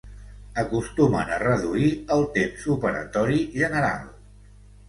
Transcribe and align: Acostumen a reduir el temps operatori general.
Acostumen 0.61 1.33
a 1.35 1.37
reduir 1.43 1.91
el 2.17 2.25
temps 2.39 2.65
operatori 2.79 3.39
general. 3.61 4.13